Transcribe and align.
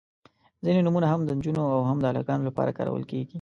•ځینې 0.65 0.81
نومونه 0.85 1.07
هم 1.09 1.21
د 1.25 1.29
نجونو 1.37 1.63
او 1.75 1.81
هم 1.89 1.97
د 2.01 2.05
هلکانو 2.11 2.47
لپاره 2.49 2.75
کارول 2.77 3.03
کیږي. 3.09 3.27